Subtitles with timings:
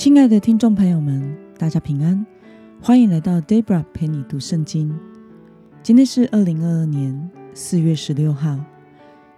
[0.00, 2.24] 亲爱的听众朋友们，大家平安，
[2.80, 4.98] 欢迎来到 Debra 陪你读圣经。
[5.82, 8.58] 今天是二零二二年四月十六号。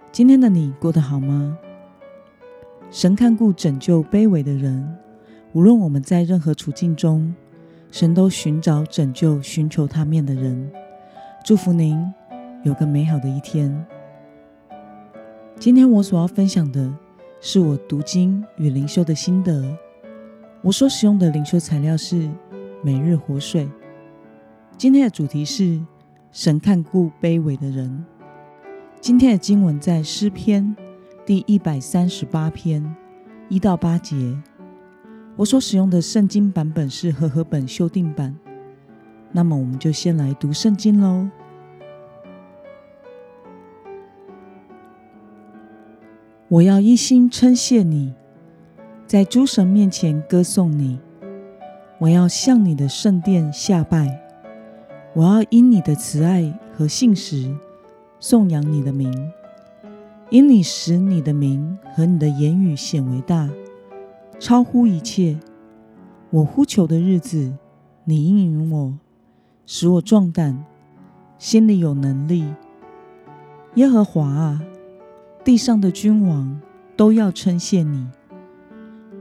[0.09, 1.57] 今天的你过得好吗？
[2.89, 4.97] 神看顾拯救卑微的人，
[5.51, 7.35] 无论我们在任何处境中，
[7.91, 10.71] 神都寻找拯救寻求他面的人。
[11.43, 12.01] 祝福您
[12.63, 13.85] 有个美好的一天。
[15.59, 16.89] 今天我所要分享的
[17.41, 19.61] 是我读经与灵修的心得。
[20.63, 22.15] 我所使用的灵修材料是
[22.81, 23.65] 《每日活水》。
[24.77, 25.77] 今天的主题是
[26.31, 28.05] 神看顾卑微的人。
[29.01, 30.73] 今天的经文在诗篇
[31.25, 32.95] 第一百三十八篇
[33.49, 34.41] 一到八节。
[35.35, 38.33] 我所使用的圣经版本是和合本修订版。
[39.33, 41.27] 那么，我们就先来读圣经喽。
[46.47, 48.13] 我要一心称谢你。
[49.13, 50.99] 在诸神面前歌颂你，
[51.99, 54.19] 我要向你的圣殿下拜，
[55.13, 57.55] 我要因你的慈爱和信实
[58.19, 59.13] 颂扬你的名，
[60.31, 63.47] 因你使你的名和你的言语显为大，
[64.39, 65.37] 超乎一切。
[66.31, 67.55] 我呼求的日子，
[68.05, 68.97] 你应允我，
[69.67, 70.65] 使我壮胆，
[71.37, 72.51] 心里有能力。
[73.75, 74.63] 耶和华啊，
[75.43, 76.59] 地上的君王
[76.97, 78.07] 都要称谢你。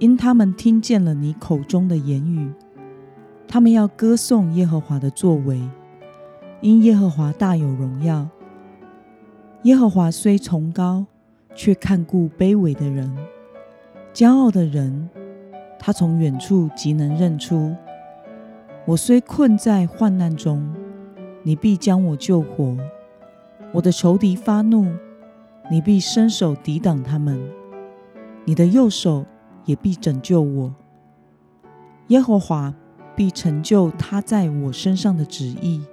[0.03, 2.53] 因他们听见了你口中的言语，
[3.47, 5.63] 他们要歌颂耶和华的作为，
[6.61, 8.27] 因耶和华大有荣耀。
[9.63, 11.07] 耶和华虽崇高，
[11.55, 13.15] 却看顾卑微的人；
[14.13, 15.09] 骄傲的人，
[15.79, 17.73] 他从远处即能认出。
[18.85, 20.69] 我虽困在患难中，
[21.45, 22.77] 你必将我救活；
[23.71, 24.85] 我的仇敌发怒，
[25.71, 27.41] 你必伸手抵挡他们。
[28.45, 29.25] 你的右手。
[29.65, 30.75] 也必拯救我。
[32.09, 32.75] 耶和华
[33.15, 35.85] 必成就他在我身上的旨意。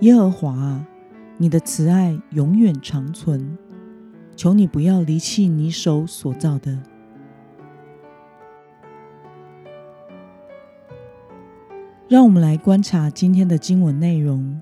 [0.00, 0.86] 耶和华啊，
[1.38, 3.58] 你的慈爱永远长存，
[4.36, 6.78] 求你不要离弃你手所造的。
[12.08, 14.60] 让我们来观察今天的经文内容。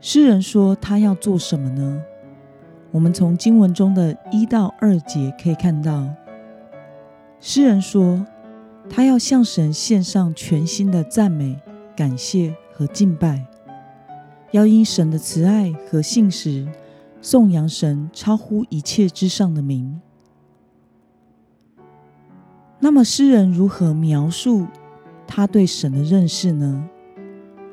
[0.00, 2.02] 诗人说他要做什么呢？
[2.92, 6.06] 我们从经文中的一到二节可以看到。
[7.40, 8.26] 诗人说，
[8.88, 11.58] 他要向神献上全新的赞美、
[11.96, 13.46] 感谢和敬拜，
[14.50, 16.66] 要因神的慈爱和信实
[17.20, 20.00] 颂扬神超乎一切之上的名。
[22.80, 24.66] 那么，诗人如何描述
[25.26, 26.88] 他对神的认识呢？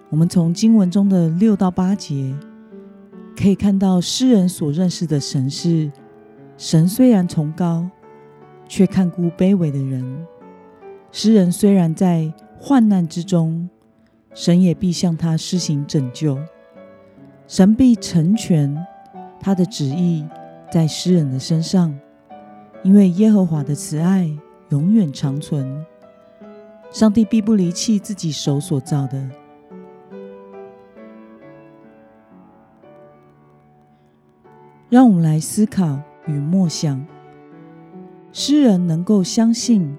[0.10, 2.36] 我们从经文中的六到八节
[3.36, 5.92] 可以看到，诗人所认识的神是：
[6.58, 7.90] 神虽然崇高。
[8.68, 10.28] 却看顾卑微的人。
[11.12, 13.70] 诗人虽然在患难之中，
[14.34, 16.38] 神也必向他施行拯救。
[17.48, 18.76] 神必成全
[19.40, 20.26] 他的旨意
[20.72, 21.94] 在诗人的身上，
[22.82, 24.32] 因为耶和华的慈爱
[24.70, 25.86] 永远长存。
[26.90, 29.30] 上帝必不离弃自己手所造的。
[34.90, 37.04] 让我们来思考与默想。
[38.36, 39.96] 诗人能够相信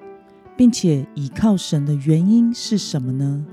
[0.57, 3.47] 并且倚靠神的原因是什么呢？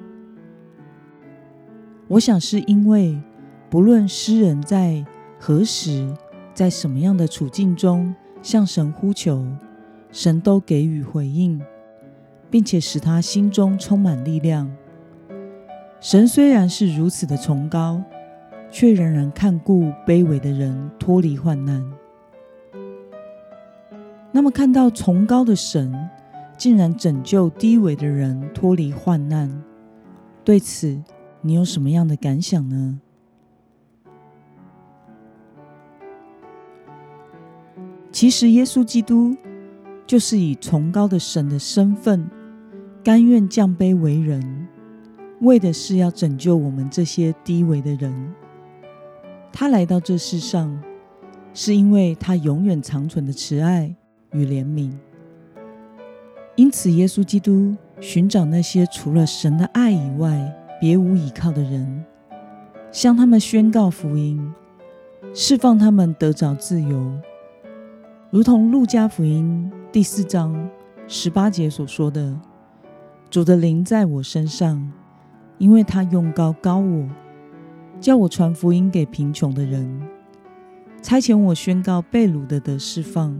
[2.07, 3.21] 我想是因为
[3.69, 5.05] 不论诗人在
[5.39, 6.11] 何时、
[6.55, 9.45] 在什么样的处境中向神呼求，
[10.11, 11.61] 神都给予回应，
[12.49, 14.67] 并且使他心中充满力量。
[15.99, 18.01] 神虽然是如此的崇高，
[18.71, 21.85] 却仍然看顾卑微的人脱离患难。
[24.31, 26.09] 那么，看到崇高的神
[26.57, 29.51] 竟然拯救低微的人脱离患难，
[30.43, 31.01] 对此
[31.41, 32.99] 你有什么样的感想呢？
[38.11, 39.35] 其实，耶稣基督
[40.05, 42.29] 就是以崇高的神的身份，
[43.03, 44.67] 甘愿降卑为人，
[45.41, 48.33] 为的是要拯救我们这些低微的人。
[49.51, 50.81] 他来到这世上，
[51.53, 53.95] 是因为他永远长存的慈爱。
[54.31, 54.91] 与怜悯，
[56.55, 62.05] 因此耶稣基督寻找那些除了神的爱以外别无依靠的人，
[62.91, 64.53] 向他们宣告福音，
[65.33, 67.11] 释放他们得着自由，
[68.29, 70.69] 如同路加福音第四章
[71.07, 72.39] 十八节所说的
[73.29, 74.91] ：“主的灵在我身上，
[75.57, 77.09] 因为他用高高我，
[77.99, 80.01] 叫我传福音给贫穷的人，
[81.01, 83.37] 差遣我宣告被掳的得释放。”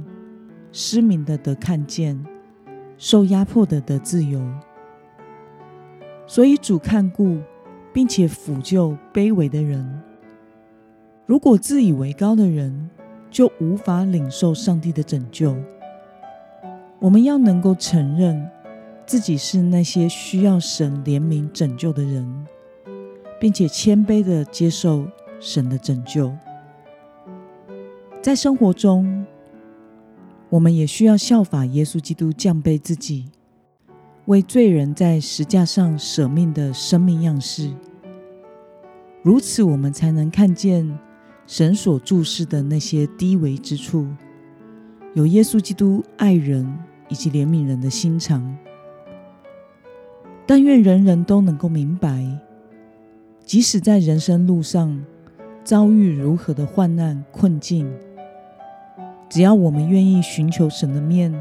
[0.72, 2.24] 失明的得看见，
[2.98, 4.42] 受压迫的得自由。
[6.26, 7.40] 所以主看顾
[7.92, 10.02] 并且抚救卑微的人。
[11.26, 12.90] 如果自以为高的人
[13.30, 15.56] 就无法领受上帝的拯救，
[17.00, 18.50] 我们要能够承认
[19.06, 22.46] 自己是那些需要神怜悯拯救的人，
[23.40, 25.06] 并且谦卑的接受
[25.40, 26.32] 神的拯救。
[28.22, 29.21] 在生活中，
[30.52, 33.26] 我们也需要效法耶稣基督降卑自己，
[34.26, 37.72] 为罪人在十架上舍命的生命样式。
[39.24, 41.00] 如此，我们才能看见。
[41.48, 44.08] 神所注视的那些低微之处，
[45.16, 46.66] 有耶稣基督爱人
[47.10, 48.58] 以及怜悯人的心肠。
[50.46, 52.26] 但愿人人都能够明白，
[53.44, 55.04] 即使在人生路上
[55.62, 57.92] 遭遇如何的患难困境，
[59.32, 61.34] 只要我们愿意寻求神的面，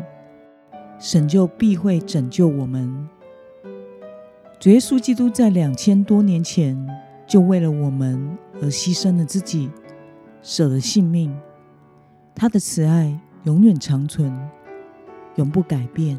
[1.01, 3.09] 神就必会拯救我们。
[4.61, 6.89] 主耶稣基督在两千多年前
[7.27, 9.69] 就为了我们而牺牲了自己。
[10.41, 11.37] 舍了性命，
[12.33, 14.33] 他的慈爱永远长存，
[15.35, 16.17] 永不改变。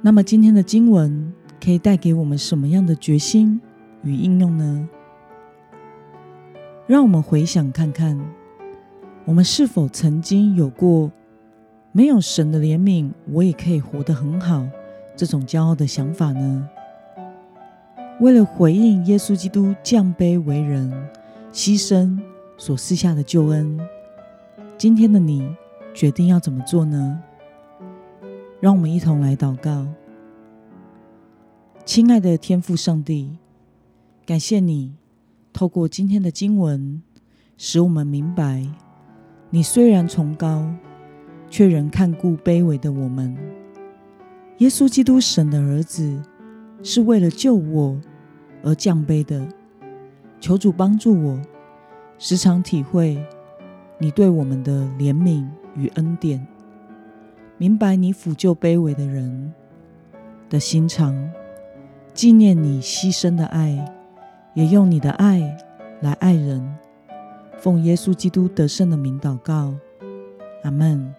[0.00, 3.60] 那么，今天的经文可以带给我们什么样的决心
[4.04, 4.88] 与应用呢？
[6.92, 8.20] 让我们回想看看，
[9.24, 11.10] 我们是否曾经有过
[11.90, 14.68] 没有神的怜悯，我也可以活得很好
[15.16, 16.68] 这种骄傲的想法呢？
[18.20, 20.92] 为了回应耶稣基督降卑为人、
[21.50, 22.20] 牺牲
[22.58, 23.80] 所赐下的救恩，
[24.76, 25.48] 今天的你
[25.94, 27.22] 决定要怎么做呢？
[28.60, 29.86] 让我们一同来祷告。
[31.86, 33.38] 亲爱的天父上帝，
[34.26, 34.92] 感谢你
[35.52, 37.02] 透过今天的经文，
[37.56, 38.66] 使我们明白，
[39.50, 40.68] 你虽然崇高，
[41.50, 43.36] 却仍看顾卑微的我们。
[44.58, 46.22] 耶稣基督神的儿子，
[46.82, 48.00] 是为了救我。
[48.64, 49.44] 而降卑的，
[50.38, 51.42] 求主帮助我，
[52.16, 53.20] 时常体会
[53.98, 55.44] 你对我们的怜悯
[55.74, 56.46] 与恩典，
[57.58, 59.52] 明白你抚救卑微的人
[60.48, 61.28] 的心肠，
[62.14, 63.84] 纪念你牺牲的爱，
[64.54, 65.40] 也用你的爱
[66.00, 66.76] 来爱人。
[67.58, 69.74] 奉耶稣基督得胜的名祷告，
[70.64, 71.14] 阿门。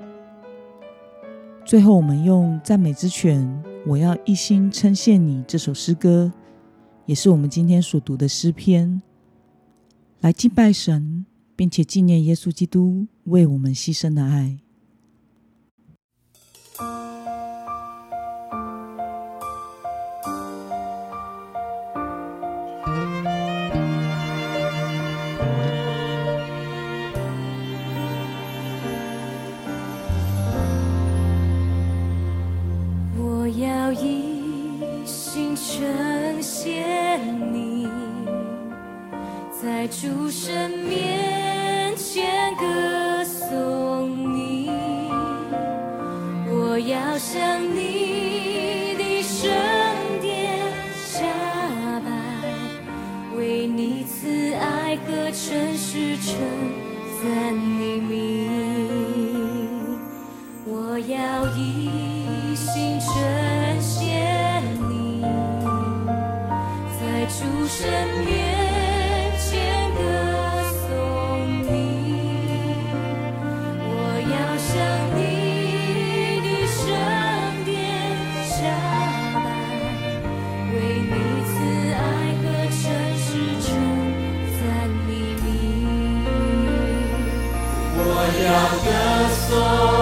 [1.66, 6.32] 最后，我们用赞美之泉，我要一心称谢你这首诗歌。
[7.06, 9.02] 也是我们今天所读的诗篇，
[10.22, 11.26] 来敬拜神，
[11.56, 14.58] 并且纪念耶稣基督为我们牺牲的爱。
[39.84, 44.70] 在主神面前歌颂你，
[46.48, 49.52] 我要向你的圣
[50.22, 50.58] 殿
[50.96, 51.26] 下
[52.00, 52.08] 拜，
[53.38, 56.34] 为你慈爱和诚实称
[57.22, 58.48] 赞你名。
[60.66, 63.12] 我要一心称
[63.82, 64.00] 谢
[64.88, 65.26] 你，
[67.02, 67.84] 在主神
[68.26, 68.53] 面。
[88.42, 88.50] 要
[88.84, 89.93] 歌颂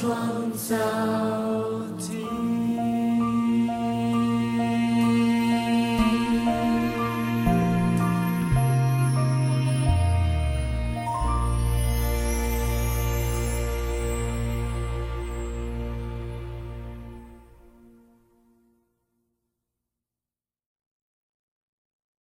[0.00, 1.47] 创造。